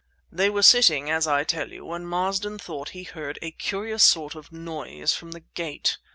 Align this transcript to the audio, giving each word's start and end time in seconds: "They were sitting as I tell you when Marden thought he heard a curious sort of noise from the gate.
"They 0.31 0.49
were 0.49 0.63
sitting 0.63 1.11
as 1.11 1.27
I 1.27 1.43
tell 1.43 1.71
you 1.71 1.85
when 1.85 2.07
Marden 2.07 2.57
thought 2.57 2.89
he 2.97 3.03
heard 3.03 3.37
a 3.43 3.51
curious 3.51 4.01
sort 4.01 4.33
of 4.33 4.51
noise 4.51 5.13
from 5.13 5.29
the 5.29 5.41
gate. 5.41 5.99